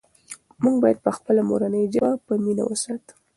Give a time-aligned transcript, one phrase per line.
[0.63, 3.13] موږ باید خپله مورنۍ ژبه په مینه وساتو.